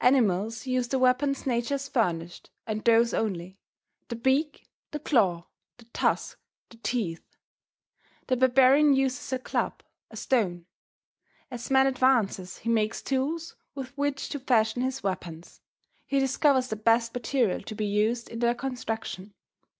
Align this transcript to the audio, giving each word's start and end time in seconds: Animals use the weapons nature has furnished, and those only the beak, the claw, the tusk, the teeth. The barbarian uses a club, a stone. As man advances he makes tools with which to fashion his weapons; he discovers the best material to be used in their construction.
Animals 0.00 0.66
use 0.66 0.88
the 0.88 0.98
weapons 0.98 1.46
nature 1.46 1.74
has 1.74 1.88
furnished, 1.88 2.50
and 2.66 2.82
those 2.82 3.14
only 3.14 3.60
the 4.08 4.16
beak, 4.16 4.66
the 4.90 4.98
claw, 4.98 5.46
the 5.76 5.84
tusk, 5.92 6.36
the 6.68 6.78
teeth. 6.78 7.36
The 8.26 8.36
barbarian 8.36 8.92
uses 8.94 9.32
a 9.32 9.38
club, 9.38 9.84
a 10.10 10.16
stone. 10.16 10.66
As 11.48 11.70
man 11.70 11.86
advances 11.86 12.58
he 12.58 12.68
makes 12.68 13.00
tools 13.02 13.54
with 13.76 13.96
which 13.96 14.28
to 14.30 14.40
fashion 14.40 14.82
his 14.82 15.04
weapons; 15.04 15.60
he 16.06 16.18
discovers 16.18 16.66
the 16.66 16.74
best 16.74 17.14
material 17.14 17.60
to 17.60 17.74
be 17.76 17.86
used 17.86 18.28
in 18.30 18.40
their 18.40 18.56
construction. 18.56 19.32